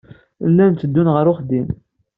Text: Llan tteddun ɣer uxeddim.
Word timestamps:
Llan 0.49 0.73
tteddun 0.73 1.11
ɣer 1.15 1.25
uxeddim. 1.31 1.67